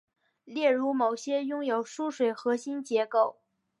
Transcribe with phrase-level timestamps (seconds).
[0.45, 3.37] 例如某些拥有疏水核心结构。